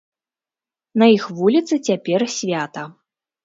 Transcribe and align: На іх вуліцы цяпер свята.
На 1.03 1.11
іх 1.17 1.29
вуліцы 1.41 1.81
цяпер 1.87 2.29
свята. 2.41 2.91